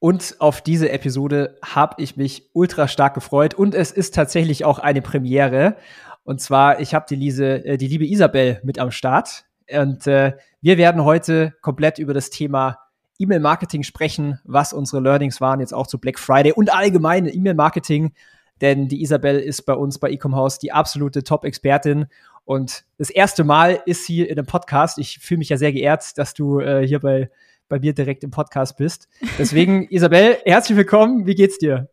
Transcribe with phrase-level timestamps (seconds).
[0.00, 3.54] Und auf diese Episode habe ich mich ultra stark gefreut.
[3.54, 5.76] Und es ist tatsächlich auch eine Premiere.
[6.24, 9.44] Und zwar, ich habe die, äh, die liebe Isabel mit am Start.
[9.70, 12.78] Und äh, wir werden heute komplett über das Thema
[13.18, 18.12] E-Mail-Marketing sprechen, was unsere Learnings waren, jetzt auch zu Black Friday und allgemeine E-Mail-Marketing.
[18.60, 22.06] Denn die Isabel ist bei uns bei Ecom House die absolute Top-Expertin.
[22.44, 24.98] Und das erste Mal ist sie in einem Podcast.
[24.98, 27.30] Ich fühle mich ja sehr geehrt, dass du äh, hier bei,
[27.68, 29.08] bei mir direkt im Podcast bist.
[29.38, 31.26] Deswegen, Isabel, herzlich willkommen.
[31.26, 31.88] Wie geht's dir?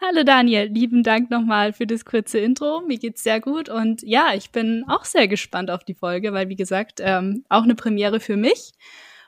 [0.00, 2.82] Hallo Daniel, lieben Dank nochmal für das kurze Intro.
[2.88, 6.48] Mir geht's sehr gut und ja, ich bin auch sehr gespannt auf die Folge, weil
[6.48, 8.72] wie gesagt, ähm, auch eine Premiere für mich.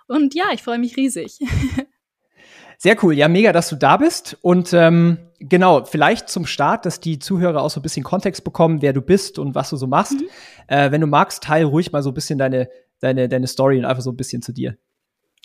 [0.08, 1.38] Und ja, ich freue mich riesig.
[2.78, 3.14] Sehr cool.
[3.14, 4.36] Ja, mega, dass du da bist.
[4.42, 8.82] Und ähm, genau, vielleicht zum Start, dass die Zuhörer auch so ein bisschen Kontext bekommen,
[8.82, 10.20] wer du bist und was du so machst.
[10.20, 10.28] Mhm.
[10.66, 12.68] Äh, wenn du magst, teil ruhig mal so ein bisschen deine,
[13.00, 14.76] deine, deine Story und einfach so ein bisschen zu dir.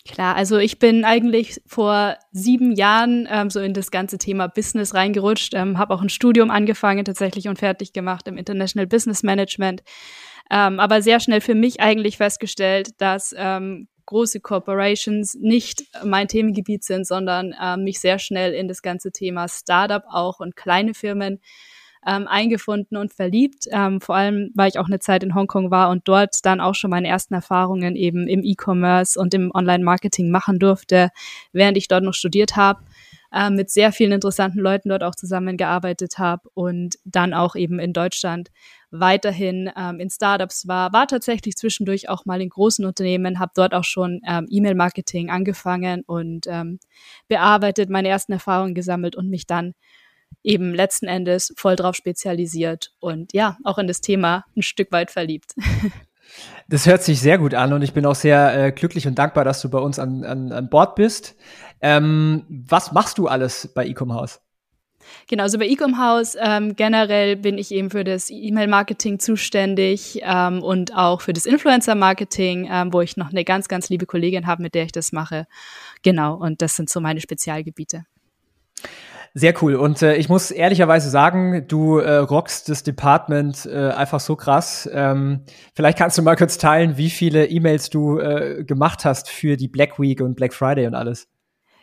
[0.08, 4.94] Klar, also ich bin eigentlich vor sieben Jahren ähm, so in das ganze Thema Business
[4.94, 9.82] reingerutscht, ähm, habe auch ein Studium angefangen tatsächlich und fertig gemacht im International Business Management,
[10.50, 16.82] ähm, aber sehr schnell für mich eigentlich festgestellt, dass ähm, große Corporations nicht mein Themengebiet
[16.82, 21.40] sind, sondern äh, mich sehr schnell in das ganze Thema Startup auch und kleine Firmen
[22.06, 23.66] ähm, eingefunden und verliebt.
[23.70, 26.74] Ähm, vor allem, weil ich auch eine Zeit in Hongkong war und dort dann auch
[26.74, 31.10] schon meine ersten Erfahrungen eben im E-Commerce und im Online-Marketing machen durfte,
[31.52, 32.80] während ich dort noch studiert habe
[33.32, 37.92] äh, mit sehr vielen interessanten Leuten dort auch zusammengearbeitet habe und dann auch eben in
[37.92, 38.50] Deutschland
[38.90, 43.72] weiterhin ähm, in Startups war, war tatsächlich zwischendurch auch mal in großen Unternehmen, habe dort
[43.72, 46.80] auch schon ähm, E-Mail-Marketing angefangen und ähm,
[47.28, 49.74] bearbeitet, meine ersten Erfahrungen gesammelt und mich dann
[50.42, 55.10] eben letzten Endes voll drauf spezialisiert und ja, auch in das Thema ein Stück weit
[55.10, 55.54] verliebt.
[56.68, 59.44] Das hört sich sehr gut an und ich bin auch sehr äh, glücklich und dankbar,
[59.44, 61.34] dass du bei uns an, an, an Bord bist.
[61.80, 64.40] Ähm, was machst du alles bei Ecom House?
[65.26, 70.62] Genau, also bei Ecom House ähm, generell bin ich eben für das E-Mail-Marketing zuständig ähm,
[70.62, 74.62] und auch für das Influencer-Marketing, ähm, wo ich noch eine ganz, ganz liebe Kollegin habe,
[74.62, 75.46] mit der ich das mache.
[76.02, 78.04] Genau, und das sind so meine Spezialgebiete.
[79.34, 79.76] Sehr cool.
[79.76, 84.90] Und äh, ich muss ehrlicherweise sagen, du äh, rockst das Department äh, einfach so krass.
[84.92, 89.56] Ähm, vielleicht kannst du mal kurz teilen, wie viele E-Mails du äh, gemacht hast für
[89.56, 91.28] die Black Week und Black Friday und alles.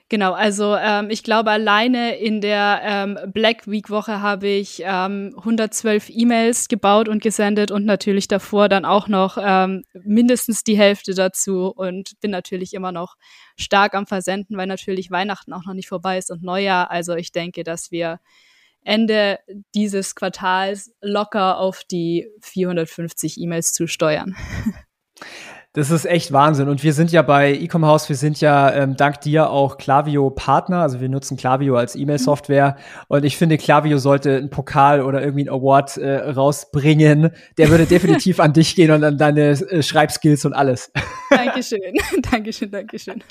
[0.10, 5.34] Genau, also ähm, ich glaube, alleine in der ähm, Black Week Woche habe ich ähm,
[5.36, 11.14] 112 E-Mails gebaut und gesendet und natürlich davor dann auch noch ähm, mindestens die Hälfte
[11.14, 13.16] dazu und bin natürlich immer noch
[13.58, 16.90] stark am Versenden, weil natürlich Weihnachten auch noch nicht vorbei ist und Neujahr.
[16.90, 18.22] Also ich denke, dass wir
[18.86, 19.40] Ende
[19.76, 24.38] dieses Quartals locker auf die 450 E-Mails zusteuern.
[25.78, 26.70] Das ist echt Wahnsinn.
[26.70, 30.32] Und wir sind ja bei Ecom House, wir sind ja ähm, dank dir auch Klaviyo
[30.32, 30.82] Partner.
[30.82, 32.78] Also wir nutzen Klaviyo als E-Mail-Software.
[33.10, 37.30] Und ich finde, Klaviyo sollte einen Pokal oder irgendwie einen Award äh, rausbringen.
[37.60, 40.92] Der würde definitiv an dich gehen und an deine äh, Schreibskills und alles.
[41.30, 41.94] Dankeschön.
[42.32, 43.24] Dankeschön, Dankeschön.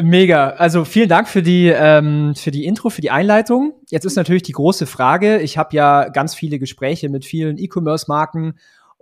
[0.00, 0.50] Mega.
[0.50, 3.72] Also vielen Dank für die, ähm, für die Intro, für die Einleitung.
[3.90, 5.40] Jetzt ist natürlich die große Frage.
[5.40, 8.54] Ich habe ja ganz viele Gespräche mit vielen E-Commerce-Marken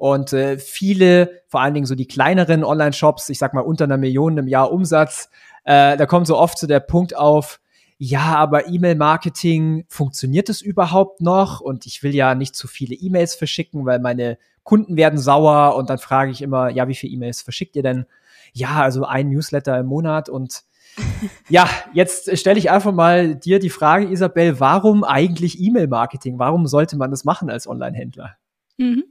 [0.03, 3.99] und äh, viele, vor allen Dingen so die kleineren Online-Shops, ich sag mal unter einer
[3.99, 5.31] Million im Jahr Umsatz,
[5.63, 7.61] äh, da kommt so oft so der Punkt auf,
[7.99, 11.61] ja, aber E-Mail-Marketing, funktioniert es überhaupt noch?
[11.61, 15.89] Und ich will ja nicht zu viele E-Mails verschicken, weil meine Kunden werden sauer und
[15.89, 18.05] dann frage ich immer, ja, wie viele E-Mails verschickt ihr denn?
[18.53, 20.65] Ja, also ein Newsletter im Monat und
[21.49, 26.41] ja, jetzt stelle ich einfach mal dir die Frage, Isabel, warum eigentlich E-Mail-Marketing?
[26.41, 28.37] Warum sollte man das machen als Online-Händler?
[28.79, 29.05] Mhm.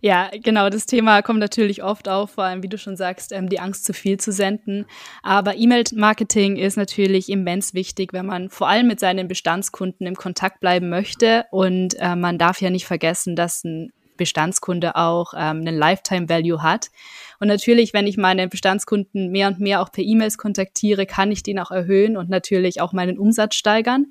[0.00, 3.48] Ja, genau, das Thema kommt natürlich oft auf, vor allem, wie du schon sagst, ähm,
[3.48, 4.86] die Angst, zu viel zu senden.
[5.22, 10.60] Aber E-Mail-Marketing ist natürlich immens wichtig, wenn man vor allem mit seinen Bestandskunden im Kontakt
[10.60, 11.44] bleiben möchte.
[11.50, 16.90] Und äh, man darf ja nicht vergessen, dass ein Bestandskunde auch ähm, einen Lifetime-Value hat.
[17.38, 21.42] Und natürlich, wenn ich meine Bestandskunden mehr und mehr auch per E-Mails kontaktiere, kann ich
[21.42, 24.06] den auch erhöhen und natürlich auch meinen Umsatz steigern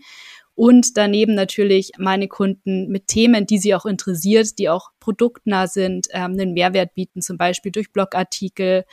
[0.60, 6.08] und daneben natürlich meine Kunden mit Themen, die sie auch interessiert, die auch produktnah sind,
[6.12, 8.84] ähm, einen Mehrwert bieten, zum Beispiel durch Blogartikel,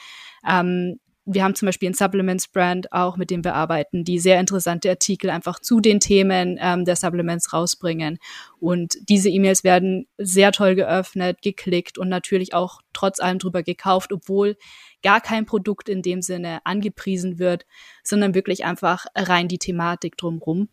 [0.48, 4.88] ähm, wir haben zum Beispiel ein Supplements-Brand auch, mit dem wir arbeiten, die sehr interessante
[4.88, 8.20] Artikel einfach zu den Themen ähm, der Supplements rausbringen.
[8.60, 14.12] Und diese E-Mails werden sehr toll geöffnet, geklickt und natürlich auch trotz allem drüber gekauft,
[14.12, 14.56] obwohl
[15.02, 17.66] gar kein Produkt in dem Sinne angepriesen wird,
[18.04, 20.69] sondern wirklich einfach rein die Thematik drumrum.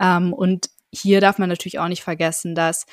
[0.00, 2.86] Ähm, und hier darf man natürlich auch nicht vergessen, dass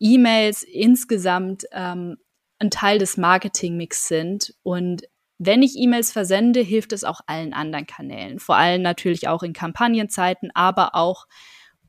[0.00, 2.16] E-Mails insgesamt ähm,
[2.58, 5.02] ein Teil des Marketingmix sind und
[5.38, 8.38] wenn ich E-Mails versende, hilft es auch allen anderen Kanälen.
[8.38, 11.26] Vor allem natürlich auch in Kampagnenzeiten, aber auch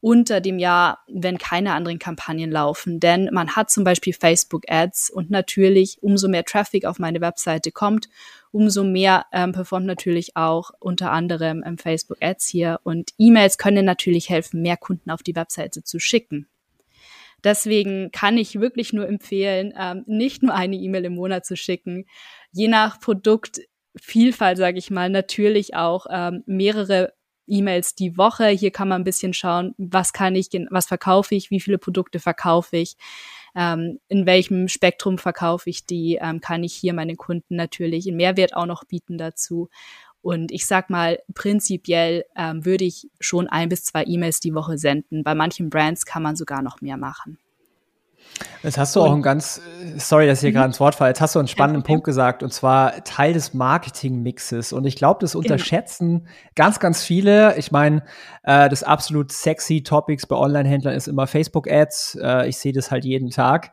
[0.06, 3.00] unter dem Jahr, wenn keine anderen Kampagnen laufen.
[3.00, 8.08] Denn man hat zum Beispiel Facebook-Ads und natürlich, umso mehr Traffic auf meine Webseite kommt,
[8.52, 12.80] umso mehr ähm, performt natürlich auch unter anderem ähm, Facebook-Ads hier.
[12.84, 16.48] Und E-Mails können natürlich helfen, mehr Kunden auf die Webseite zu schicken.
[17.44, 22.06] Deswegen kann ich wirklich nur empfehlen, ähm, nicht nur eine E-Mail im Monat zu schicken.
[22.52, 27.12] Je nach Produktvielfalt, sage ich mal, natürlich auch ähm, mehrere
[27.48, 28.48] E-Mails die Woche.
[28.48, 32.20] Hier kann man ein bisschen schauen, was kann ich, was verkaufe ich, wie viele Produkte
[32.20, 32.96] verkaufe ich,
[33.56, 38.18] ähm, in welchem Spektrum verkaufe ich die, ähm, kann ich hier meinen Kunden natürlich einen
[38.18, 39.70] Mehrwert auch noch bieten dazu.
[40.22, 44.78] Und ich sag mal, prinzipiell ähm, würde ich schon ein bis zwei E-Mails die Woche
[44.78, 45.24] senden.
[45.24, 47.38] Bei manchen Brands kann man sogar noch mehr machen.
[48.64, 49.62] Jetzt hast du auch einen ganz,
[49.98, 50.56] sorry, dass ich hier mhm.
[50.56, 53.54] gerade ins Wort falle, jetzt hast du einen spannenden Punkt gesagt, und zwar Teil des
[53.54, 54.74] Marketing-Mixes.
[54.74, 55.44] Und ich glaube, das genau.
[55.44, 56.32] unterschätzen genau.
[56.56, 57.58] ganz, ganz viele.
[57.58, 58.04] Ich meine,
[58.44, 62.18] äh, das absolut sexy Topics bei Online-Händlern ist immer Facebook-Ads.
[62.22, 63.72] Äh, ich sehe das halt jeden Tag.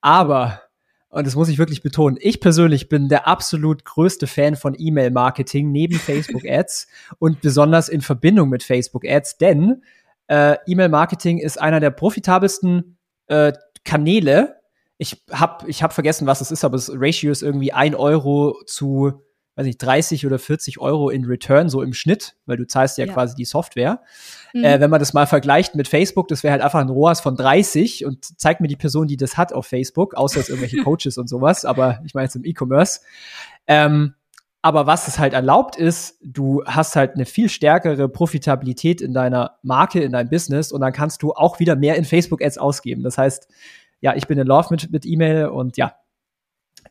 [0.00, 0.60] Aber
[1.08, 5.72] und das muss ich wirklich betonen, ich persönlich bin der absolut größte Fan von E-Mail-Marketing
[5.72, 6.88] neben Facebook-Ads
[7.18, 9.82] und besonders in Verbindung mit Facebook-Ads, denn
[10.26, 12.98] äh, E-Mail-Marketing ist einer der profitabelsten
[13.28, 13.52] äh,
[13.86, 14.56] Kanäle.
[14.98, 18.62] Ich habe ich hab vergessen, was es ist, aber das Ratio ist irgendwie ein Euro
[18.66, 19.22] zu
[19.56, 23.06] weiß nicht, 30 oder 40 Euro in Return, so im Schnitt, weil du zahlst ja,
[23.06, 23.12] ja.
[23.12, 24.02] quasi die Software.
[24.52, 24.64] Mhm.
[24.64, 27.36] Äh, wenn man das mal vergleicht mit Facebook, das wäre halt einfach ein ROAS von
[27.36, 31.16] 30 und zeigt mir die Person, die das hat auf Facebook, außer jetzt irgendwelche Coaches
[31.16, 33.00] und sowas, aber ich meine jetzt im E-Commerce.
[33.66, 34.14] Ähm,
[34.66, 39.58] aber was es halt erlaubt ist, du hast halt eine viel stärkere Profitabilität in deiner
[39.62, 43.04] Marke, in deinem Business und dann kannst du auch wieder mehr in Facebook-Ads ausgeben.
[43.04, 43.46] Das heißt,
[44.00, 45.94] ja, ich bin in Love mit, mit E-Mail und ja,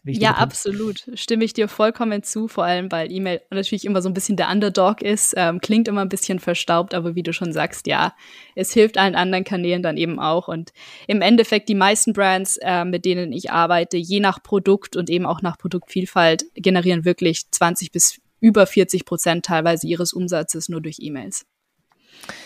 [0.06, 0.42] ja, Punkt.
[0.42, 1.06] absolut.
[1.16, 4.50] Stimme ich dir vollkommen zu, vor allem weil E-Mail natürlich immer so ein bisschen der
[4.50, 5.34] Underdog ist.
[5.36, 8.14] Ähm, klingt immer ein bisschen verstaubt, aber wie du schon sagst, ja,
[8.56, 10.48] es hilft allen anderen Kanälen dann eben auch.
[10.48, 10.74] Und
[11.08, 15.26] im Endeffekt die meisten Brands, äh, mit denen ich arbeite, je nach Produkt und eben
[15.26, 20.98] auch nach Produktvielfalt, generieren wirklich 20 bis über 40 Prozent teilweise ihres Umsatzes nur durch
[21.00, 21.46] E-Mails.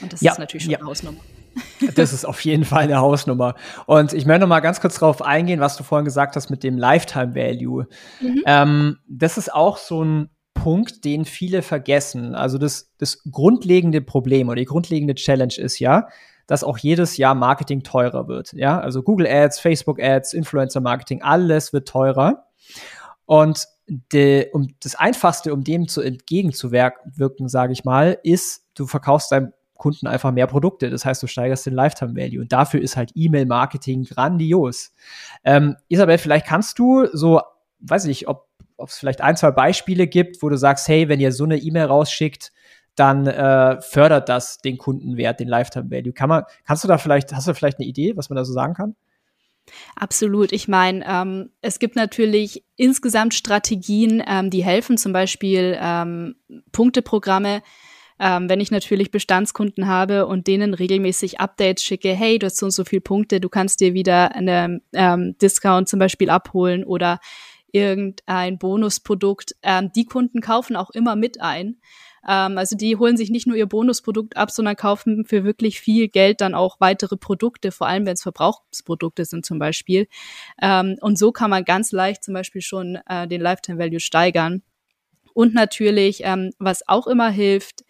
[0.02, 0.80] Und das ja, ist natürlich schon ja.
[0.80, 1.20] eine Hausnummer.
[1.96, 3.56] Das ist auf jeden Fall eine Hausnummer.
[3.86, 6.64] Und ich möchte noch mal ganz kurz darauf eingehen, was du vorhin gesagt hast mit
[6.64, 7.88] dem Lifetime Value.
[8.22, 8.44] Mhm.
[8.46, 12.36] Ähm, das ist auch so ein Punkt, den viele vergessen.
[12.36, 16.08] Also das, das grundlegende Problem oder die grundlegende Challenge ist ja,
[16.48, 18.54] dass auch jedes Jahr Marketing teurer wird.
[18.54, 22.46] Ja, also Google Ads, Facebook Ads, Influencer Marketing, alles wird teurer.
[23.26, 29.32] Und de, um das Einfachste, um dem zu entgegenzuwirken, sage ich mal, ist, du verkaufst
[29.32, 30.92] dein Kunden einfach mehr Produkte.
[30.92, 32.42] Das heißt, du steigerst den Lifetime Value.
[32.42, 34.94] Und dafür ist halt E-Mail-Marketing grandios.
[35.44, 37.42] Ähm, Isabel, vielleicht kannst du so,
[37.80, 38.48] weiß ich, ob
[38.80, 41.58] ob es vielleicht ein, zwei Beispiele gibt, wo du sagst, hey, wenn ihr so eine
[41.58, 42.54] E-Mail rausschickt,
[42.96, 46.14] dann äh, fördert das den Kundenwert, den Lifetime Value.
[46.14, 48.54] Kann man, kannst du da vielleicht, hast du vielleicht eine Idee, was man da so
[48.54, 48.96] sagen kann?
[49.96, 50.52] Absolut.
[50.52, 56.36] Ich meine, ähm, es gibt natürlich insgesamt Strategien, ähm, die helfen, zum Beispiel ähm,
[56.72, 57.62] Punkteprogramme,
[58.20, 62.66] ähm, wenn ich natürlich Bestandskunden habe und denen regelmäßig Updates schicke, hey, du hast so
[62.66, 67.20] und so viele Punkte, du kannst dir wieder einen ähm, Discount zum Beispiel abholen oder
[67.72, 69.56] irgendein Bonusprodukt.
[69.64, 71.78] Ähm, die Kunden kaufen auch immer mit ein.
[72.28, 76.08] Ähm, also die holen sich nicht nur ihr Bonusprodukt ab, sondern kaufen für wirklich viel
[76.08, 80.08] Geld dann auch weitere Produkte, vor allem wenn es Verbrauchsprodukte sind zum Beispiel.
[80.62, 84.64] Ähm, und so kann man ganz leicht zum Beispiel schon äh, den Lifetime Value steigern.
[85.34, 87.84] Und natürlich, ähm, was auch immer hilft,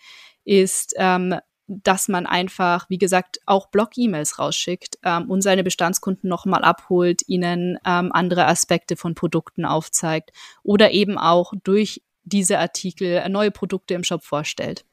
[0.43, 1.36] ist, ähm,
[1.67, 7.77] dass man einfach, wie gesagt, auch Blog-E-Mails rausschickt ähm, und seine Bestandskunden nochmal abholt, ihnen
[7.86, 10.31] ähm, andere Aspekte von Produkten aufzeigt
[10.63, 14.84] oder eben auch durch diese Artikel neue Produkte im Shop vorstellt.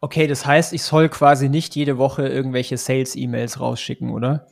[0.00, 4.46] Okay, das heißt, ich soll quasi nicht jede Woche irgendwelche Sales-E-Mails rausschicken, oder?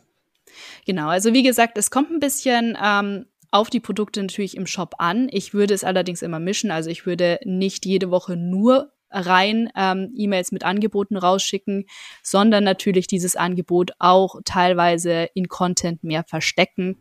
[0.87, 4.95] Genau, also wie gesagt, es kommt ein bisschen ähm, auf die Produkte natürlich im Shop
[4.99, 5.29] an.
[5.31, 6.71] Ich würde es allerdings immer mischen.
[6.71, 11.87] Also ich würde nicht jede Woche nur rein ähm, E-Mails mit Angeboten rausschicken,
[12.23, 16.99] sondern natürlich dieses Angebot auch teilweise in Content mehr verstecken.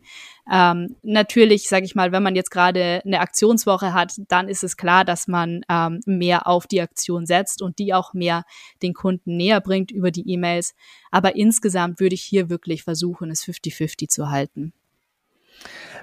[0.50, 4.76] Ähm, natürlich, sage ich mal, wenn man jetzt gerade eine Aktionswoche hat, dann ist es
[4.76, 8.44] klar, dass man ähm, mehr auf die Aktion setzt und die auch mehr
[8.82, 10.74] den Kunden näher bringt über die E-Mails.
[11.10, 14.72] Aber insgesamt würde ich hier wirklich versuchen, es 50-50 zu halten.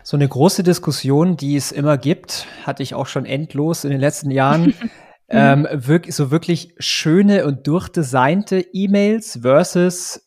[0.03, 4.01] So eine große Diskussion, die es immer gibt, hatte ich auch schon endlos in den
[4.01, 4.73] letzten Jahren.
[5.29, 10.19] ähm, wirklich, so wirklich schöne und durchdesignte E-Mails versus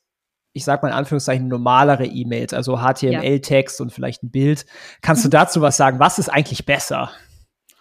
[0.55, 3.83] ich sag mal in Anführungszeichen, normalere E-Mails, also HTML-Text ja.
[3.83, 4.65] und vielleicht ein Bild.
[5.03, 5.99] Kannst du dazu was sagen?
[5.99, 7.11] Was ist eigentlich besser?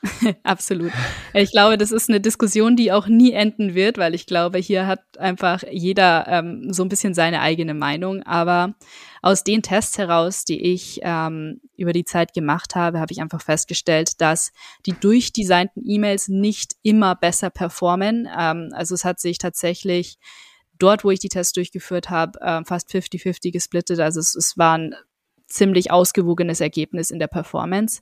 [0.44, 0.92] Absolut.
[1.34, 4.88] Ich glaube, das ist eine Diskussion, die auch nie enden wird, weil ich glaube, hier
[4.88, 8.24] hat einfach jeder ähm, so ein bisschen seine eigene Meinung.
[8.24, 8.76] Aber
[9.22, 13.42] aus den Tests heraus, die ich ähm, über die Zeit gemacht habe, habe ich einfach
[13.42, 14.52] festgestellt, dass
[14.86, 18.28] die durchdesignten E-Mails nicht immer besser performen.
[18.38, 20.18] Ähm, also es hat sich tatsächlich
[20.78, 24.00] dort, wo ich die Tests durchgeführt habe, äh, fast 50-50 gesplittet.
[24.00, 24.94] Also es, es waren
[25.48, 28.02] ziemlich ausgewogenes Ergebnis in der Performance.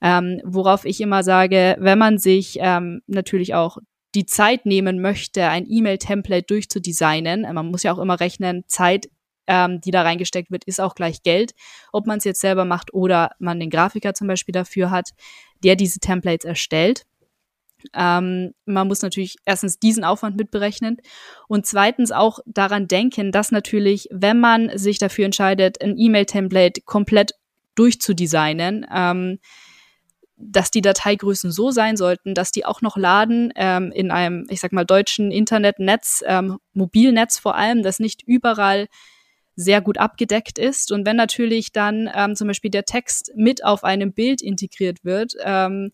[0.00, 3.78] Ähm, worauf ich immer sage, wenn man sich ähm, natürlich auch
[4.14, 9.08] die Zeit nehmen möchte, ein E-Mail-Template durchzudesignen, äh, man muss ja auch immer rechnen, Zeit,
[9.46, 11.52] ähm, die da reingesteckt wird, ist auch gleich Geld,
[11.92, 15.10] ob man es jetzt selber macht oder man den Grafiker zum Beispiel dafür hat,
[15.62, 17.04] der diese Templates erstellt.
[17.94, 20.98] Ähm, man muss natürlich erstens diesen Aufwand mitberechnen
[21.48, 27.32] und zweitens auch daran denken, dass natürlich, wenn man sich dafür entscheidet, ein E-Mail-Template komplett
[27.74, 29.38] durchzudesignen, ähm,
[30.38, 34.60] dass die Dateigrößen so sein sollten, dass die auch noch laden ähm, in einem, ich
[34.60, 38.86] sag mal, deutschen Internetnetz, ähm, Mobilnetz vor allem, das nicht überall
[39.54, 40.92] sehr gut abgedeckt ist.
[40.92, 45.32] Und wenn natürlich dann ähm, zum Beispiel der Text mit auf einem Bild integriert wird,
[45.42, 45.92] ähm,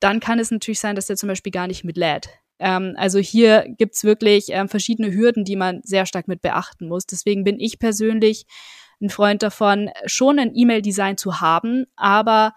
[0.00, 2.28] dann kann es natürlich sein, dass der zum Beispiel gar nicht mitlädt.
[2.58, 7.06] Ähm, also hier gibt's wirklich ähm, verschiedene Hürden, die man sehr stark mit beachten muss.
[7.06, 8.46] Deswegen bin ich persönlich
[9.00, 12.54] ein Freund davon, schon ein E-Mail-Design zu haben, aber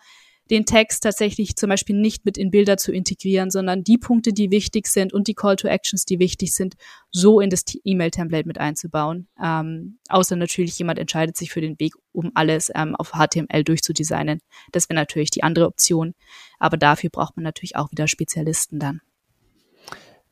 [0.51, 4.51] den Text tatsächlich zum Beispiel nicht mit in Bilder zu integrieren, sondern die Punkte, die
[4.51, 6.75] wichtig sind und die Call to Actions, die wichtig sind,
[7.11, 9.27] so in das E-Mail-Template mit einzubauen.
[9.43, 14.39] Ähm, außer natürlich jemand entscheidet sich für den Weg, um alles ähm, auf HTML durchzudesignen.
[14.71, 16.13] Das wäre natürlich die andere Option.
[16.59, 19.01] Aber dafür braucht man natürlich auch wieder Spezialisten dann.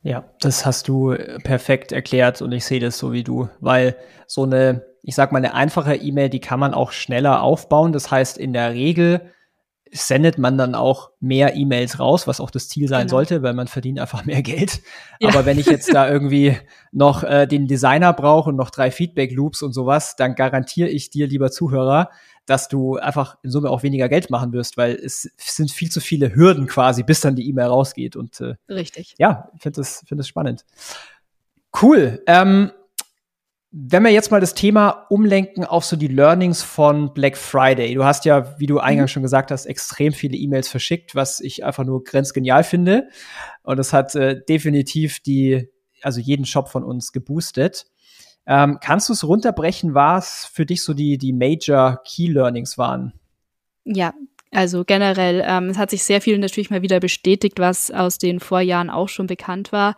[0.02, 4.42] Ja, das hast du perfekt erklärt und ich sehe das so wie du, weil so
[4.42, 7.92] eine, ich sag mal, eine einfache E-Mail, die kann man auch schneller aufbauen.
[7.92, 9.32] Das heißt, in der Regel
[9.94, 13.16] sendet man dann auch mehr E-Mails raus, was auch das Ziel sein genau.
[13.16, 14.82] sollte, weil man verdient einfach mehr Geld.
[15.20, 15.28] Ja.
[15.28, 16.56] Aber wenn ich jetzt da irgendwie
[16.90, 21.28] noch äh, den Designer brauche und noch drei Feedback-Loops und sowas, dann garantiere ich dir,
[21.28, 22.10] lieber Zuhörer,
[22.44, 26.00] dass du einfach in Summe auch weniger Geld machen wirst, weil es sind viel zu
[26.00, 28.16] viele Hürden quasi, bis dann die E-Mail rausgeht.
[28.16, 29.14] Und äh, richtig.
[29.18, 30.64] Ja, ich finde das, finde das spannend.
[31.80, 32.20] Cool.
[32.26, 32.72] Ähm,
[33.76, 37.94] wenn wir jetzt mal das Thema umlenken auf so die Learnings von Black Friday.
[37.94, 39.14] Du hast ja, wie du eingangs mhm.
[39.14, 43.08] schon gesagt hast, extrem viele E-Mails verschickt, was ich einfach nur grenzgenial finde.
[43.64, 45.68] Und das hat äh, definitiv die,
[46.02, 47.86] also jeden Shop von uns geboostet.
[48.46, 53.12] Ähm, kannst du es runterbrechen, was für dich so die, die Major Key Learnings waren?
[53.84, 54.14] Ja,
[54.52, 58.38] also generell, ähm, es hat sich sehr viel natürlich mal wieder bestätigt, was aus den
[58.38, 59.96] Vorjahren auch schon bekannt war.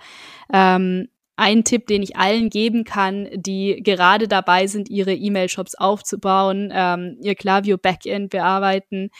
[0.50, 6.71] Ähm, ein Tipp, den ich allen geben kann, die gerade dabei sind, ihre E-Mail-Shops aufzubauen,
[6.73, 9.11] ähm, ihr Klaviyo Backend bearbeiten.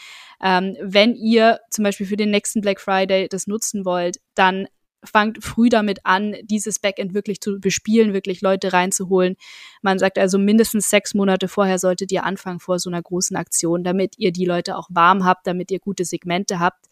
[0.41, 4.67] Ähm, wenn ihr zum Beispiel für den nächsten Black Friday das nutzen wollt, dann
[5.03, 9.35] fangt früh damit an, dieses Backend wirklich zu bespielen, wirklich Leute reinzuholen.
[9.81, 13.83] Man sagt also mindestens sechs Monate vorher solltet ihr anfangen vor so einer großen Aktion,
[13.83, 16.85] damit ihr die Leute auch warm habt, damit ihr gute Segmente habt.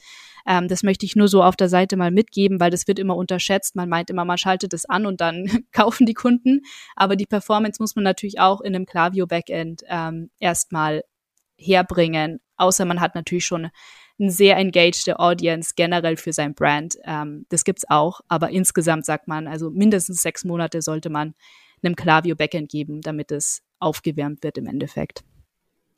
[0.45, 3.15] Ähm, das möchte ich nur so auf der Seite mal mitgeben, weil das wird immer
[3.15, 3.75] unterschätzt.
[3.75, 6.61] Man meint immer, man schaltet es an und dann kaufen die Kunden.
[6.95, 11.03] Aber die Performance muss man natürlich auch in einem Klaviyo Backend ähm, erstmal
[11.57, 12.39] herbringen.
[12.57, 13.69] Außer man hat natürlich schon
[14.17, 16.95] eine sehr engaged Audience generell für sein Brand.
[17.03, 21.33] Ähm, das gibt's auch, aber insgesamt sagt man, also mindestens sechs Monate sollte man
[21.83, 25.23] einem Klaviyo Backend geben, damit es aufgewärmt wird im Endeffekt.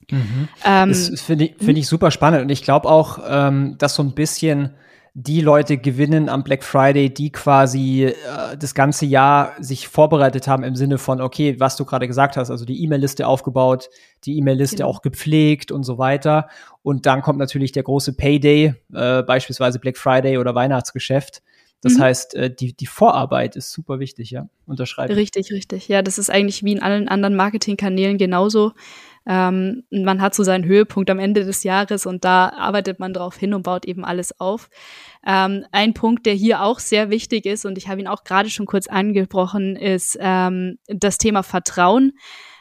[0.09, 0.47] Mhm.
[0.65, 4.03] Ähm, das finde ich, find ich super spannend und ich glaube auch, ähm, dass so
[4.03, 4.73] ein bisschen
[5.19, 8.13] die Leute gewinnen am Black Friday, die quasi äh,
[8.55, 12.51] das ganze Jahr sich vorbereitet haben im Sinne von, okay, was du gerade gesagt hast,
[12.51, 13.89] also die E-Mail-Liste aufgebaut,
[14.25, 14.89] die E-Mail-Liste genau.
[14.89, 16.49] auch gepflegt und so weiter.
[16.83, 21.41] Und dann kommt natürlich der große Payday, äh, beispielsweise Black Friday oder Weihnachtsgeschäft.
[21.81, 22.01] Das mhm.
[22.01, 24.47] heißt, äh, die, die Vorarbeit ist super wichtig, ja.
[24.67, 25.15] Unterschreiben.
[25.15, 25.87] Richtig, richtig.
[25.87, 28.73] Ja, das ist eigentlich wie in allen anderen Marketingkanälen genauso.
[29.27, 33.35] Ähm, man hat so seinen Höhepunkt am Ende des Jahres und da arbeitet man drauf
[33.35, 34.69] hin und baut eben alles auf.
[35.25, 38.49] Ähm, ein Punkt, der hier auch sehr wichtig ist, und ich habe ihn auch gerade
[38.49, 42.13] schon kurz angebrochen, ist ähm, das Thema Vertrauen.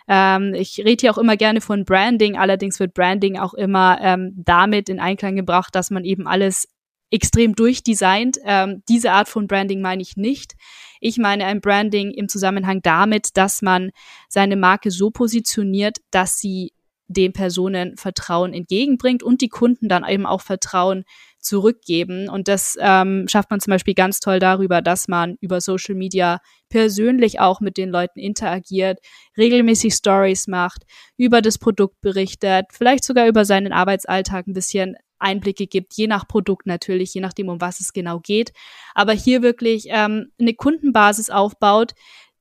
[0.08, 4.32] Ähm, ich rede hier auch immer gerne von Branding, allerdings wird Branding auch immer ähm,
[4.36, 6.68] damit in Einklang gebracht, dass man eben alles
[7.16, 8.38] extrem durchdesignt.
[8.44, 10.52] Ähm, diese Art von Branding meine ich nicht.
[11.00, 13.90] Ich meine ein Branding im Zusammenhang damit, dass man
[14.28, 16.72] seine Marke so positioniert, dass sie
[17.08, 21.04] den Personen Vertrauen entgegenbringt und die Kunden dann eben auch Vertrauen
[21.38, 22.28] zurückgeben.
[22.28, 26.40] Und das ähm, schafft man zum Beispiel ganz toll darüber, dass man über Social Media
[26.68, 28.98] persönlich auch mit den Leuten interagiert,
[29.38, 30.82] regelmäßig Stories macht,
[31.16, 36.28] über das Produkt berichtet, vielleicht sogar über seinen Arbeitsalltag ein bisschen Einblicke gibt, je nach
[36.28, 38.52] Produkt natürlich, je nachdem, um was es genau geht.
[38.94, 41.92] Aber hier wirklich ähm, eine Kundenbasis aufbaut,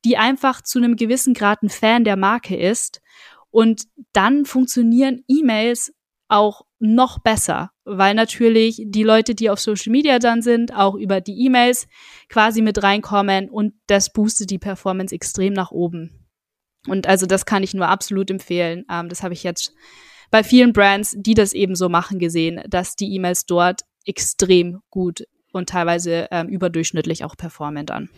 [0.03, 3.01] die einfach zu einem gewissen Grad ein Fan der Marke ist.
[3.49, 5.93] Und dann funktionieren E-Mails
[6.27, 11.21] auch noch besser, weil natürlich die Leute, die auf Social Media dann sind, auch über
[11.21, 11.87] die E-Mails
[12.29, 16.25] quasi mit reinkommen und das boostet die Performance extrem nach oben.
[16.87, 18.85] Und also das kann ich nur absolut empfehlen.
[18.89, 19.73] Ähm, das habe ich jetzt
[20.31, 25.25] bei vielen Brands, die das eben so machen, gesehen, dass die E-Mails dort extrem gut
[25.51, 28.09] und teilweise ähm, überdurchschnittlich auch performen dann.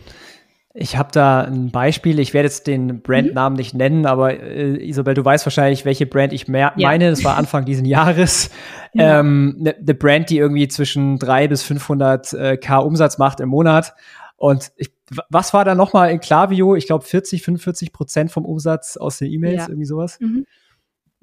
[0.74, 2.20] Ich habe da ein Beispiel.
[2.20, 3.58] Ich werde jetzt den Brandnamen mhm.
[3.58, 6.72] nicht nennen, aber äh, Isabel, du weißt wahrscheinlich, welche Brand ich ja.
[6.76, 7.10] meine.
[7.10, 8.50] Das war Anfang diesen Jahres.
[8.94, 9.20] Ja.
[9.20, 13.50] Ähm, eine ne Brand, die irgendwie zwischen drei bis 500 äh, K Umsatz macht im
[13.50, 13.94] Monat.
[14.38, 14.90] Und ich,
[15.28, 16.74] was war da nochmal in Klaviyo?
[16.74, 19.68] Ich glaube 40, 45 Prozent vom Umsatz aus den E-Mails, ja.
[19.68, 20.18] irgendwie sowas.
[20.20, 20.46] Mhm.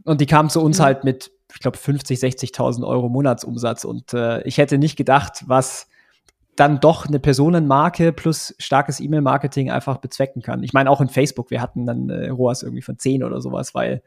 [0.03, 0.83] Und die kamen zu uns mhm.
[0.83, 3.85] halt mit, ich glaube, 50, 60.000 Euro Monatsumsatz.
[3.85, 5.87] Und äh, ich hätte nicht gedacht, was
[6.55, 10.63] dann doch eine Personenmarke plus starkes E-Mail-Marketing einfach bezwecken kann.
[10.63, 13.75] Ich meine, auch in Facebook, wir hatten dann äh, ROAS irgendwie von 10 oder sowas,
[13.75, 14.01] weil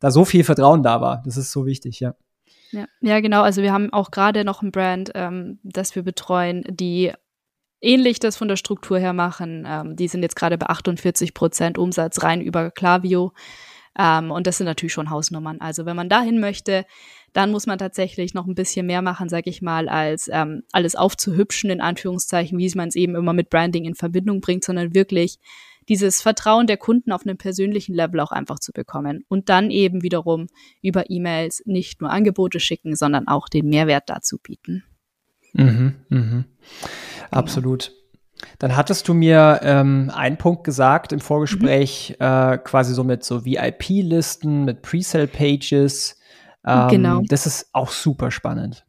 [0.00, 1.22] da so viel Vertrauen da war.
[1.24, 2.14] Das ist so wichtig, ja.
[2.72, 3.42] Ja, ja genau.
[3.42, 7.12] Also wir haben auch gerade noch ein Brand, ähm, das wir betreuen, die
[7.80, 9.64] ähnlich das von der Struktur her machen.
[9.66, 13.32] Ähm, die sind jetzt gerade bei 48 Prozent Umsatz rein über Klaviyo.
[13.98, 15.60] Ähm, und das sind natürlich schon Hausnummern.
[15.60, 16.84] Also wenn man dahin möchte,
[17.32, 20.94] dann muss man tatsächlich noch ein bisschen mehr machen, sag ich mal, als ähm, alles
[20.94, 25.38] aufzuhübschen, in Anführungszeichen, wie man es eben immer mit Branding in Verbindung bringt, sondern wirklich
[25.88, 30.02] dieses Vertrauen der Kunden auf einem persönlichen Level auch einfach zu bekommen und dann eben
[30.02, 30.46] wiederum
[30.80, 34.84] über E-Mails nicht nur Angebote schicken, sondern auch den Mehrwert dazu bieten.
[35.52, 36.44] Mhm, mhm.
[37.30, 37.92] Absolut.
[38.58, 42.24] Dann hattest du mir ähm, einen Punkt gesagt im Vorgespräch, mhm.
[42.24, 46.18] äh, quasi so mit so VIP-Listen, mit Presale-Pages.
[46.66, 47.22] Ähm, genau.
[47.28, 48.84] Das ist auch super spannend.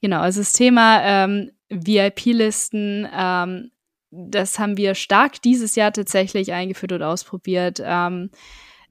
[0.00, 3.70] Genau, also das Thema ähm, VIP-Listen, ähm,
[4.10, 7.80] das haben wir stark dieses Jahr tatsächlich eingeführt und ausprobiert.
[7.82, 8.30] Ähm,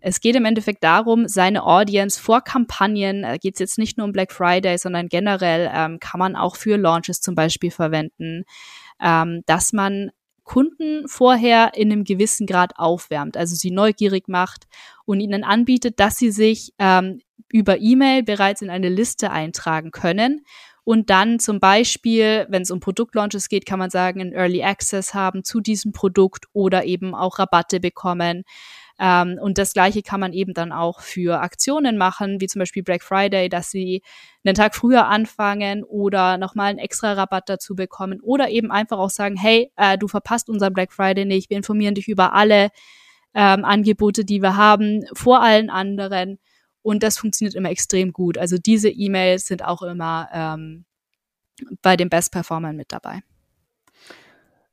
[0.02, 4.06] es geht im Endeffekt darum, seine Audience vor Kampagnen, äh, geht es jetzt nicht nur
[4.06, 8.46] um Black Friday, sondern generell ähm, kann man auch für Launches zum Beispiel verwenden
[9.02, 10.12] ähm, dass man
[10.44, 14.66] Kunden vorher in einem gewissen Grad aufwärmt, also sie neugierig macht
[15.06, 20.42] und ihnen anbietet, dass sie sich ähm, über E-Mail bereits in eine Liste eintragen können
[20.90, 25.14] und dann zum Beispiel, wenn es um Produktlaunches geht, kann man sagen, ein Early Access
[25.14, 28.44] haben zu diesem Produkt oder eben auch Rabatte bekommen.
[29.00, 32.84] Ähm, und das Gleiche kann man eben dann auch für Aktionen machen, wie zum Beispiel
[32.84, 34.02] Black Friday, dass sie
[34.44, 39.10] einen Tag früher anfangen oder nochmal einen extra Rabatt dazu bekommen oder eben einfach auch
[39.10, 42.70] sagen, hey, äh, du verpasst unseren Black Friday nicht, wir informieren dich über alle
[43.34, 46.40] ähm, Angebote, die wir haben, vor allen anderen.
[46.82, 48.38] Und das funktioniert immer extrem gut.
[48.38, 50.86] Also diese E-Mails sind auch immer ähm,
[51.82, 53.22] bei den Best Performern mit dabei.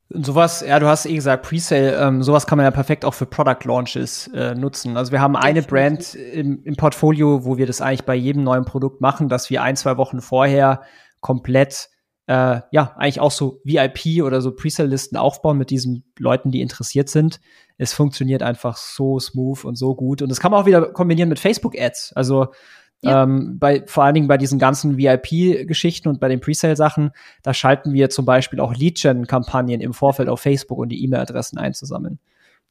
[0.09, 3.25] Sowas, ja, du hast eh gesagt, Presale, ähm, sowas kann man ja perfekt auch für
[3.25, 4.95] Product Launches äh, nutzen.
[4.95, 8.63] Also wir haben eine Brand im, im Portfolio, wo wir das eigentlich bei jedem neuen
[8.63, 10.81] Produkt machen, dass wir ein, zwei Wochen vorher
[11.19, 11.89] komplett,
[12.27, 17.09] äh, ja, eigentlich auch so VIP oder so Presale-Listen aufbauen mit diesen Leuten, die interessiert
[17.09, 17.41] sind.
[17.77, 20.21] Es funktioniert einfach so smooth und so gut.
[20.21, 22.13] Und das kann man auch wieder kombinieren mit Facebook-Ads.
[22.13, 22.47] Also
[23.01, 23.23] ja.
[23.23, 27.11] Ähm, bei, vor allen Dingen bei diesen ganzen VIP-Geschichten und bei den Presale-Sachen,
[27.43, 32.19] da schalten wir zum Beispiel auch Lead-Gen-Kampagnen im Vorfeld auf Facebook und die E-Mail-Adressen einzusammeln.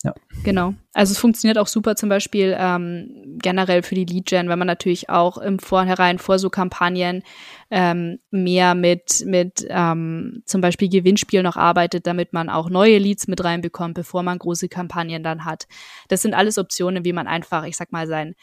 [0.03, 0.15] Ja.
[0.45, 0.75] Genau.
[0.93, 5.09] Also es funktioniert auch super zum Beispiel ähm, generell für die Lead-Gen, wenn man natürlich
[5.09, 7.23] auch im Vornherein vor so Kampagnen
[7.71, 13.27] ähm, mehr mit, mit ähm, zum Beispiel Gewinnspiel noch arbeitet, damit man auch neue Leads
[13.27, 15.67] mit reinbekommt, bevor man große Kampagnen dann hat.
[16.09, 18.35] Das sind alles Optionen, wie man einfach, ich sag mal, sein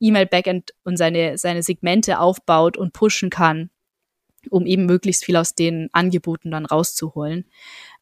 [0.00, 3.70] E-Mail-Backend und seine, seine Segmente aufbaut und pushen kann,
[4.50, 7.46] um eben möglichst viel aus den Angeboten dann rauszuholen.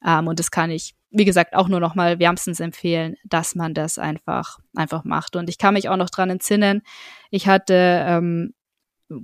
[0.06, 3.74] Ähm, und das kann ich wie gesagt, auch nur noch mal wärmstens empfehlen, dass man
[3.74, 5.36] das einfach, einfach macht.
[5.36, 6.82] Und ich kann mich auch noch dran entsinnen,
[7.30, 8.54] ich hatte, ähm,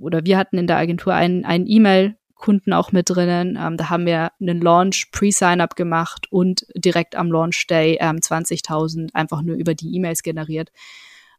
[0.01, 3.57] oder wir hatten in der Agentur einen, einen E-Mail-Kunden auch mit drinnen.
[3.61, 9.13] Ähm, da haben wir einen Launch Pre-Sign-up gemacht und direkt am Launch Day ähm, 20.000
[9.13, 10.71] einfach nur über die E-Mails generiert.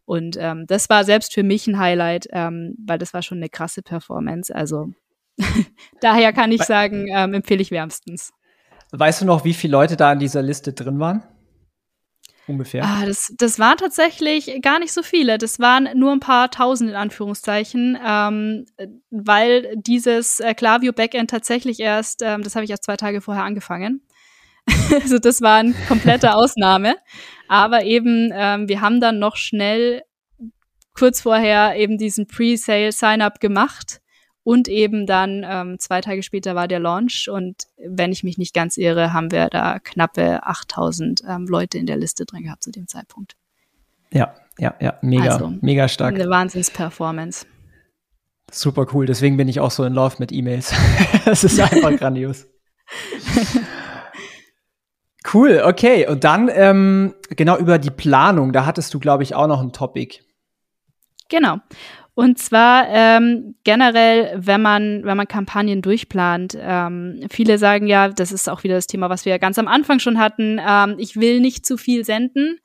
[0.06, 3.48] Und ähm, das war selbst für mich ein Highlight, ähm, weil das war schon eine
[3.48, 4.54] krasse Performance.
[4.54, 4.92] Also
[6.00, 8.32] daher kann ich sagen, ähm, empfehle ich wärmstens.
[8.92, 11.22] Weißt du noch, wie viele Leute da in dieser Liste drin waren?
[12.48, 12.84] Ungefähr.
[12.84, 15.36] Ah, das, das waren tatsächlich gar nicht so viele.
[15.36, 18.66] Das waren nur ein paar tausend in Anführungszeichen, ähm,
[19.10, 23.42] weil dieses äh, Klaviyo Backend tatsächlich erst, ähm, das habe ich erst zwei Tage vorher
[23.42, 24.05] angefangen.
[25.02, 26.96] also das war eine komplette Ausnahme.
[27.48, 30.02] Aber eben, ähm, wir haben dann noch schnell
[30.94, 34.00] kurz vorher eben diesen Pre-Sale Sign-up gemacht
[34.42, 38.54] und eben dann ähm, zwei Tage später war der Launch und wenn ich mich nicht
[38.54, 42.70] ganz irre, haben wir da knappe 8000 ähm, Leute in der Liste drin gehabt zu
[42.70, 43.36] dem Zeitpunkt.
[44.12, 46.14] Ja, ja, ja, mega, also, mega stark.
[46.14, 47.44] Eine Wahnsinns-Performance.
[48.50, 50.72] Super cool, deswegen bin ich auch so in Love mit E-Mails.
[51.26, 52.46] Es ist einfach grandios.
[55.32, 56.06] Cool, okay.
[56.06, 59.72] Und dann ähm, genau über die Planung, da hattest du, glaube ich, auch noch ein
[59.72, 60.20] Topic.
[61.28, 61.58] Genau.
[62.14, 66.56] Und zwar ähm, generell, wenn man, wenn man Kampagnen durchplant.
[66.58, 69.98] Ähm, viele sagen ja, das ist auch wieder das Thema, was wir ganz am Anfang
[69.98, 72.58] schon hatten, ähm, ich will nicht zu viel senden.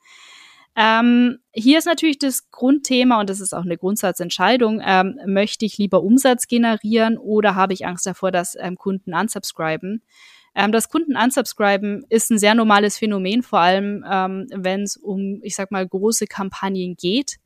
[0.74, 4.80] Ähm, hier ist natürlich das Grundthema und das ist auch eine Grundsatzentscheidung.
[4.82, 10.02] Ähm, möchte ich lieber Umsatz generieren oder habe ich Angst davor, dass ähm, Kunden unsubscriben?
[10.54, 15.40] Ähm, das Kunden unsubscriben ist ein sehr normales Phänomen, vor allem ähm, wenn es um,
[15.42, 17.36] ich sag mal, große Kampagnen geht.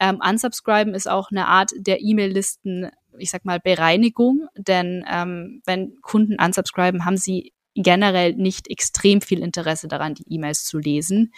[0.00, 6.00] Ähm, unsubscriben ist auch eine Art der E-Mail-Listen, ich sag mal, Bereinigung, denn ähm, wenn
[6.00, 11.32] Kunden unsubscriben, haben sie generell nicht extrem viel Interesse daran, die E-Mails zu lesen.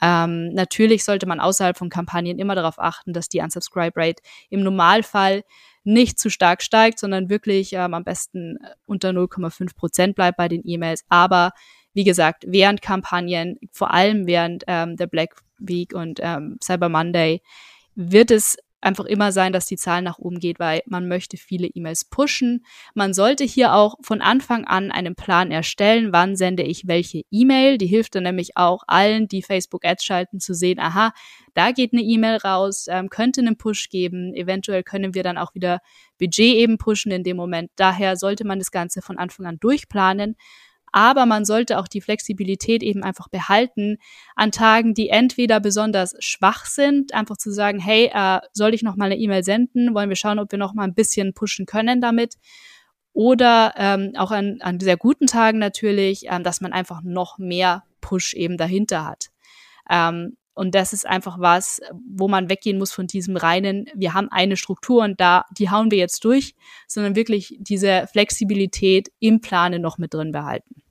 [0.00, 4.62] Ähm, natürlich sollte man außerhalb von Kampagnen immer darauf achten, dass die Unsubscribe Rate im
[4.62, 5.42] Normalfall
[5.84, 10.62] nicht zu stark steigt, sondern wirklich ähm, am besten unter 0,5 Prozent bleibt bei den
[10.64, 11.04] E-Mails.
[11.08, 11.52] Aber
[11.94, 17.42] wie gesagt, während Kampagnen, vor allem während ähm, der Black Week und ähm, Cyber Monday,
[17.94, 21.66] wird es einfach immer sein, dass die Zahl nach oben geht, weil man möchte viele
[21.66, 22.64] E-Mails pushen.
[22.94, 27.78] Man sollte hier auch von Anfang an einen Plan erstellen, wann sende ich welche E-Mail.
[27.78, 31.12] Die hilft dann nämlich auch allen, die Facebook Ads schalten, zu sehen, aha,
[31.54, 34.34] da geht eine E-Mail raus, ähm, könnte einen Push geben.
[34.34, 35.80] Eventuell können wir dann auch wieder
[36.18, 37.70] Budget eben pushen in dem Moment.
[37.76, 40.36] Daher sollte man das Ganze von Anfang an durchplanen
[40.92, 43.98] aber man sollte auch die Flexibilität eben einfach behalten,
[44.36, 48.96] an Tagen, die entweder besonders schwach sind, einfach zu sagen, hey, äh, soll ich noch
[48.96, 49.94] mal eine E-Mail senden?
[49.94, 52.36] Wollen wir schauen, ob wir noch mal ein bisschen pushen können damit?
[53.14, 57.84] Oder ähm, auch an, an sehr guten Tagen natürlich, ähm, dass man einfach noch mehr
[58.00, 59.30] Push eben dahinter hat.
[59.88, 64.28] Ähm, und das ist einfach was, wo man weggehen muss von diesem reinen, wir haben
[64.30, 66.54] eine Struktur und da, die hauen wir jetzt durch,
[66.86, 70.81] sondern wirklich diese Flexibilität im Plane noch mit drin behalten.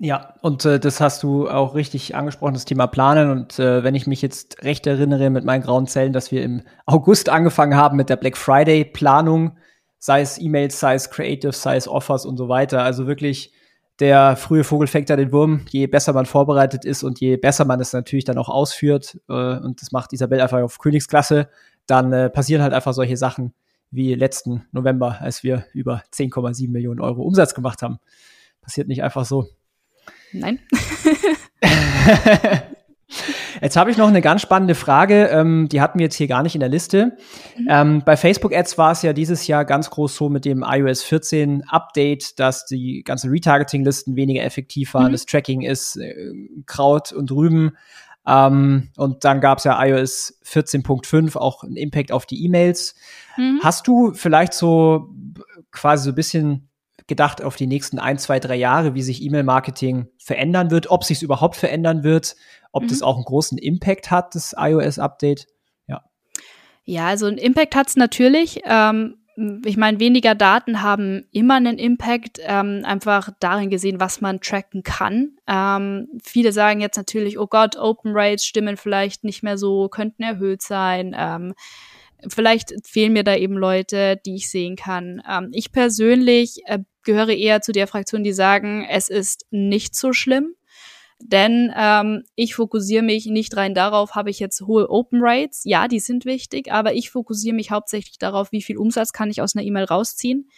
[0.00, 3.30] Ja, und äh, das hast du auch richtig angesprochen, das Thema Planen.
[3.30, 6.62] Und äh, wenn ich mich jetzt recht erinnere mit meinen grauen Zellen, dass wir im
[6.86, 9.56] August angefangen haben mit der Black Friday Planung,
[9.98, 12.84] sei es E-Mails, sei es Creative, sei es Offers und so weiter.
[12.84, 13.52] Also wirklich
[13.98, 15.66] der frühe Vogel fängt ja den Wurm.
[15.70, 19.32] Je besser man vorbereitet ist und je besser man es natürlich dann auch ausführt, äh,
[19.32, 21.48] und das macht Isabel einfach auf Königsklasse,
[21.86, 23.52] dann äh, passieren halt einfach solche Sachen
[23.90, 27.98] wie letzten November, als wir über 10,7 Millionen Euro Umsatz gemacht haben.
[28.60, 29.48] Passiert nicht einfach so.
[30.32, 30.58] Nein.
[33.62, 36.42] Jetzt habe ich noch eine ganz spannende Frage, ähm, die hatten wir jetzt hier gar
[36.42, 37.16] nicht in der Liste.
[37.56, 37.66] Mhm.
[37.68, 41.02] Ähm, bei Facebook Ads war es ja dieses Jahr ganz groß so mit dem iOS
[41.02, 45.08] 14 Update, dass die ganzen Retargeting-Listen weniger effektiv waren.
[45.08, 45.12] Mhm.
[45.12, 46.14] Das Tracking ist äh,
[46.66, 47.76] Kraut und Rüben.
[48.26, 52.94] Ähm, und dann gab es ja iOS 14.5 auch einen Impact auf die E-Mails.
[53.38, 53.60] Mhm.
[53.62, 55.08] Hast du vielleicht so
[55.70, 56.68] quasi so ein bisschen
[57.08, 61.18] gedacht auf die nächsten ein, zwei, drei Jahre, wie sich E-Mail-Marketing verändern wird, ob sich
[61.18, 62.36] es überhaupt verändern wird,
[62.70, 62.88] ob mhm.
[62.88, 65.46] das auch einen großen Impact hat, das iOS-Update.
[65.88, 66.02] Ja.
[66.84, 68.60] Ja, also ein Impact hat es natürlich.
[68.64, 69.16] Ähm,
[69.64, 74.82] ich meine, weniger Daten haben immer einen Impact, ähm, einfach darin gesehen, was man tracken
[74.82, 75.36] kann.
[75.46, 80.24] Ähm, viele sagen jetzt natürlich, oh Gott, Open Rates stimmen vielleicht nicht mehr so, könnten
[80.24, 81.14] erhöht sein.
[81.16, 81.54] Ähm,
[82.28, 85.22] vielleicht fehlen mir da eben Leute, die ich sehen kann.
[85.28, 90.12] Ähm, ich persönlich äh, gehöre eher zu der Fraktion, die sagen, es ist nicht so
[90.12, 90.54] schlimm.
[91.20, 95.62] Denn ähm, ich fokussiere mich nicht rein darauf, habe ich jetzt hohe Open Rates.
[95.64, 99.40] Ja, die sind wichtig, aber ich fokussiere mich hauptsächlich darauf, wie viel Umsatz kann ich
[99.40, 100.50] aus einer E-Mail rausziehen.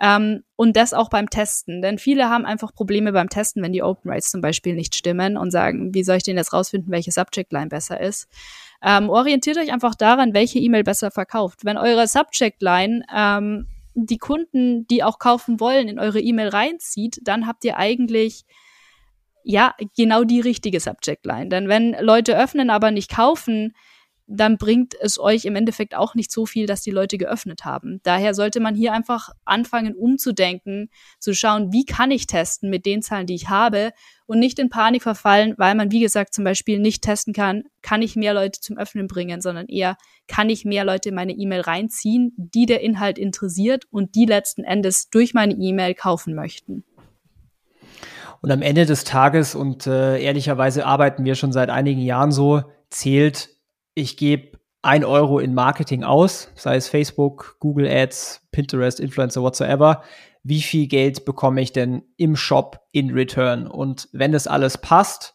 [0.00, 1.82] Ähm, und das auch beim Testen.
[1.82, 5.36] Denn viele haben einfach Probleme beim Testen, wenn die Open Rates zum Beispiel nicht stimmen
[5.36, 8.28] und sagen, wie soll ich denn jetzt rausfinden, welche Subject Line besser ist?
[8.80, 11.64] Ähm, orientiert euch einfach daran, welche E-Mail besser verkauft.
[11.64, 13.66] Wenn eure Subject Line ähm,
[14.06, 18.44] die Kunden, die auch kaufen wollen, in eure E-Mail reinzieht, dann habt ihr eigentlich
[19.44, 21.48] ja genau die richtige Subject Line.
[21.48, 23.74] Denn wenn Leute öffnen, aber nicht kaufen,
[24.28, 28.00] dann bringt es euch im Endeffekt auch nicht so viel, dass die Leute geöffnet haben.
[28.02, 33.00] Daher sollte man hier einfach anfangen, umzudenken, zu schauen, wie kann ich testen mit den
[33.00, 33.92] Zahlen, die ich habe
[34.26, 38.02] und nicht in Panik verfallen, weil man, wie gesagt, zum Beispiel nicht testen kann, kann
[38.02, 41.62] ich mehr Leute zum Öffnen bringen, sondern eher, kann ich mehr Leute in meine E-Mail
[41.62, 46.84] reinziehen, die der Inhalt interessiert und die letzten Endes durch meine E-Mail kaufen möchten.
[48.42, 52.62] Und am Ende des Tages, und äh, ehrlicherweise arbeiten wir schon seit einigen Jahren so,
[52.90, 53.57] zählt,
[53.98, 60.04] ich gebe ein Euro in Marketing aus, sei es Facebook, Google Ads, Pinterest, Influencer, whatsoever.
[60.44, 63.66] Wie viel Geld bekomme ich denn im Shop in Return?
[63.66, 65.34] Und wenn das alles passt,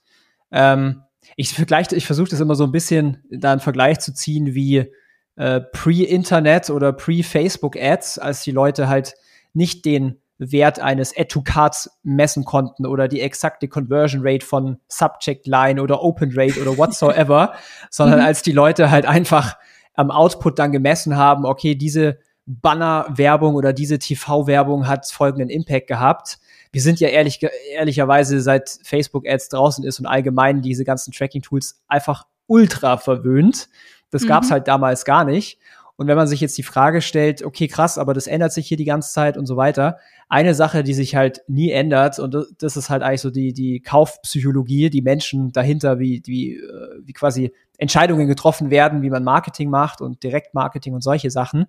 [0.51, 1.03] ähm,
[1.35, 4.89] ich vergleiche, ich versuche das immer so ein bisschen da einen Vergleich zu ziehen wie
[5.35, 9.13] äh, Pre-Internet oder Pre-Facebook-Ads, als die Leute halt
[9.53, 15.81] nicht den Wert eines Add-to-Cards messen konnten oder die exakte Conversion Rate von Subject Line
[15.81, 17.53] oder Open Rate oder whatsoever,
[17.89, 18.25] sondern mhm.
[18.25, 19.57] als die Leute halt einfach
[19.93, 26.39] am Output dann gemessen haben, okay, diese Banner-Werbung oder diese TV-Werbung hat folgenden Impact gehabt.
[26.71, 27.39] Wir sind ja ehrlich,
[27.71, 33.69] ehrlicherweise seit Facebook Ads draußen ist und allgemein diese ganzen Tracking-Tools einfach ultra verwöhnt.
[34.09, 34.27] Das mhm.
[34.27, 35.59] gab's halt damals gar nicht.
[36.03, 38.75] Und wenn man sich jetzt die Frage stellt, okay, krass, aber das ändert sich hier
[38.75, 39.99] die ganze Zeit und so weiter.
[40.27, 43.79] Eine Sache, die sich halt nie ändert, und das ist halt eigentlich so die, die
[43.79, 49.69] Kaufpsychologie, die Menschen dahinter, wie, wie, äh, wie quasi Entscheidungen getroffen werden, wie man Marketing
[49.69, 51.67] macht und Direktmarketing und solche Sachen.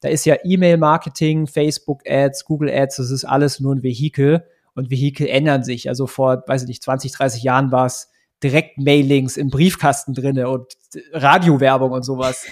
[0.00, 5.62] Da ist ja E-Mail-Marketing, Facebook-Ads, Google-Ads, das ist alles nur ein Vehikel und Vehikel ändern
[5.62, 5.88] sich.
[5.88, 8.10] Also vor, weiß ich nicht, 20, 30 Jahren war es
[8.42, 10.66] Direktmailings im Briefkasten drinne und
[11.12, 12.44] Radiowerbung und sowas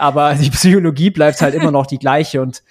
[0.00, 2.62] aber die Psychologie bleibt halt immer noch die gleiche und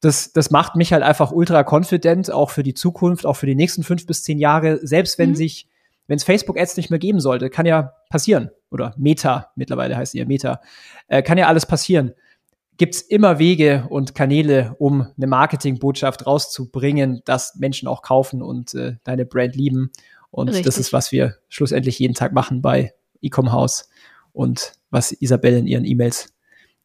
[0.00, 3.56] das, das macht mich halt einfach ultra confident, auch für die Zukunft, auch für die
[3.56, 5.34] nächsten fünf bis zehn Jahre, selbst wenn mhm.
[5.34, 5.68] sich,
[6.06, 8.50] wenn es Facebook-Ads nicht mehr geben sollte, kann ja passieren.
[8.70, 10.60] Oder Meta, mittlerweile heißt ihr Meta,
[11.08, 12.12] äh, kann ja alles passieren.
[12.76, 18.96] Gibt's immer Wege und Kanäle, um eine Marketingbotschaft rauszubringen, dass Menschen auch kaufen und äh,
[19.02, 19.90] deine Brand lieben.
[20.30, 20.66] Und Richtig.
[20.66, 23.88] das ist, was wir schlussendlich jeden Tag machen bei Ecom House
[24.32, 26.32] und was Isabelle in ihren E-Mails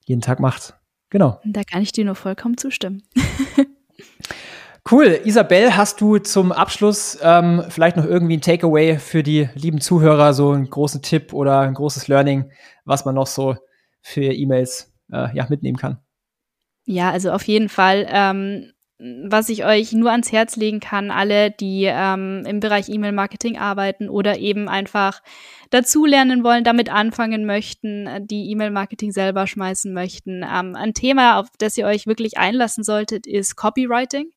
[0.05, 0.75] jeden Tag macht.
[1.09, 1.39] Genau.
[1.45, 3.03] Da kann ich dir nur vollkommen zustimmen.
[4.89, 5.21] Cool.
[5.23, 10.33] Isabel, hast du zum Abschluss ähm, vielleicht noch irgendwie ein Takeaway für die lieben Zuhörer,
[10.33, 12.51] so einen großen Tipp oder ein großes Learning,
[12.83, 13.55] was man noch so
[14.01, 15.99] für E-Mails äh, ja, mitnehmen kann?
[16.85, 18.05] Ja, also auf jeden Fall.
[18.09, 23.57] Ähm, was ich euch nur ans Herz legen kann, alle, die ähm, im Bereich E-Mail-Marketing
[23.57, 25.21] arbeiten oder eben einfach
[25.71, 30.43] dazulernen wollen, damit anfangen möchten, die E-Mail-Marketing selber schmeißen möchten.
[30.43, 34.31] Ähm, ein Thema, auf das ihr euch wirklich einlassen solltet, ist Copywriting.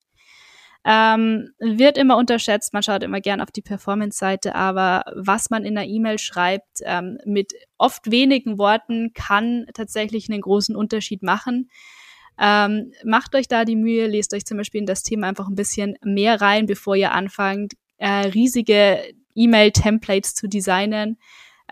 [0.85, 5.75] Ähm, wird immer unterschätzt, man schaut immer gern auf die Performance-Seite, aber was man in
[5.75, 11.71] der E-Mail schreibt, ähm, mit oft wenigen Worten, kann tatsächlich einen großen Unterschied machen.
[12.39, 15.55] Ähm, macht euch da die Mühe, lest euch zum Beispiel in das Thema einfach ein
[15.55, 19.03] bisschen mehr rein, bevor ihr anfangt, äh, riesige
[19.35, 21.19] E-Mail-Templates zu designen.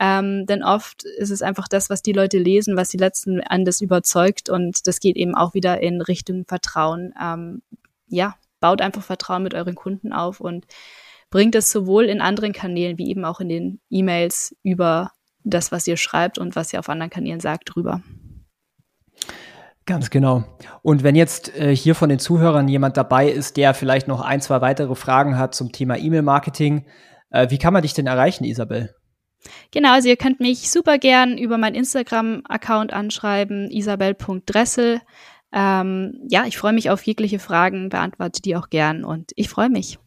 [0.00, 3.80] Ähm, denn oft ist es einfach das, was die Leute lesen, was sie letzten Endes
[3.80, 4.48] überzeugt.
[4.48, 7.14] Und das geht eben auch wieder in Richtung Vertrauen.
[7.20, 7.62] Ähm,
[8.08, 10.66] ja, baut einfach Vertrauen mit euren Kunden auf und
[11.30, 15.12] bringt es sowohl in anderen Kanälen wie eben auch in den E-Mails über
[15.44, 18.02] das, was ihr schreibt und was ihr auf anderen Kanälen sagt, rüber.
[19.86, 20.44] Ganz genau.
[20.82, 24.40] Und wenn jetzt äh, hier von den Zuhörern jemand dabei ist, der vielleicht noch ein,
[24.40, 26.86] zwei weitere Fragen hat zum Thema E-Mail-Marketing,
[27.30, 28.94] äh, wie kann man dich denn erreichen, Isabel?
[29.72, 35.02] Genau, also ihr könnt mich super gern über meinen Instagram-Account anschreiben, isabel.dressel.
[35.52, 39.68] Ähm, ja, ich freue mich auf jegliche Fragen, beantworte die auch gern und ich freue
[39.68, 39.98] mich.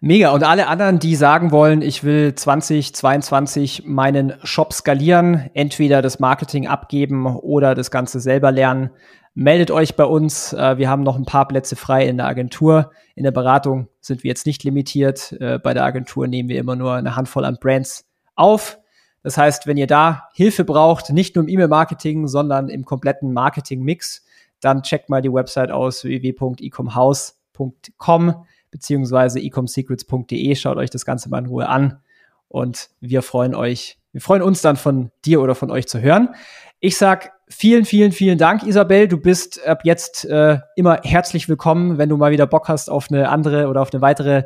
[0.00, 0.32] Mega.
[0.32, 6.66] Und alle anderen, die sagen wollen, ich will 2022 meinen Shop skalieren, entweder das Marketing
[6.66, 8.90] abgeben oder das Ganze selber lernen,
[9.34, 10.52] meldet euch bei uns.
[10.52, 12.90] Äh, wir haben noch ein paar Plätze frei in der Agentur.
[13.14, 15.32] In der Beratung sind wir jetzt nicht limitiert.
[15.40, 18.04] Äh, bei der Agentur nehmen wir immer nur eine Handvoll an Brands
[18.34, 18.78] auf.
[19.22, 24.26] Das heißt, wenn ihr da Hilfe braucht, nicht nur im E-Mail-Marketing, sondern im kompletten Marketing-Mix,
[24.60, 30.54] dann checkt mal die Website aus www.ecomhouse.com beziehungsweise ecomsecrets.de.
[30.54, 32.00] Schaut euch das Ganze mal in Ruhe an
[32.48, 36.34] und wir freuen euch, wir freuen uns dann von dir oder von euch zu hören.
[36.80, 39.08] Ich sag vielen, vielen, vielen Dank, Isabel.
[39.08, 43.10] Du bist ab jetzt äh, immer herzlich willkommen, wenn du mal wieder Bock hast auf
[43.10, 44.44] eine andere oder auf eine weitere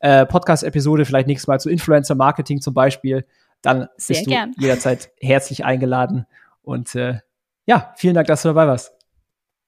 [0.00, 3.26] äh, Podcast-Episode, vielleicht nächstes Mal zu Influencer-Marketing zum Beispiel.
[3.62, 4.52] Dann Sehr bist gern.
[4.52, 6.26] du jederzeit herzlich eingeladen.
[6.62, 7.20] Und äh,
[7.66, 8.92] ja, vielen Dank, dass du dabei warst.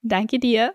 [0.02, 0.74] Danke dir.